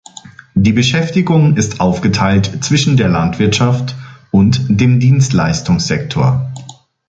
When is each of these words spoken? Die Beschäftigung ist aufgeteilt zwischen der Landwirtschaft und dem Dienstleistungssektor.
Die 0.55 0.73
Beschäftigung 0.73 1.55
ist 1.57 1.79
aufgeteilt 1.79 2.63
zwischen 2.63 2.97
der 2.97 3.07
Landwirtschaft 3.07 3.93
und 4.31 4.59
dem 4.67 4.99
Dienstleistungssektor. 4.99 6.51